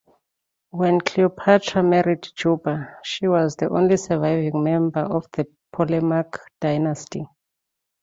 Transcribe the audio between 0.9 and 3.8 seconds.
Cleopatra married Juba, she was the